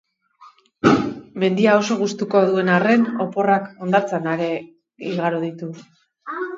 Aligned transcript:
Mendia 1.43 1.75
oso 1.83 1.99
gustuko 2.01 2.43
duen 2.49 2.73
arren, 2.79 3.05
oporrak 3.29 3.71
hondartzan 3.85 4.29
ere 4.35 4.53
igaro 5.15 5.49
ditu. 5.49 5.75